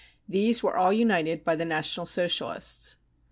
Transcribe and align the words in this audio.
These 0.27 0.63
were 0.63 0.75
all 0.75 0.91
united 0.91 1.43
by 1.45 1.55
the 1.55 1.63
National 1.63 2.07
Socialists. 2.07 2.95